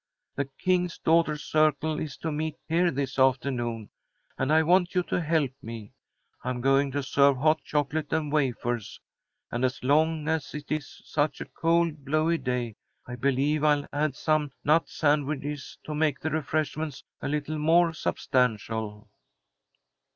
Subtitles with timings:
[0.33, 3.91] The King's Daughters' Circle is to meet here this afternoon,
[4.35, 5.93] and I want you to help me.
[6.43, 8.99] I'm going to serve hot chocolate and wafers,
[9.51, 14.15] and, as long as it is such a cold, blowy day, I believe I'll add
[14.15, 19.07] some nut sandwiches to make the refreshments a little more substantial."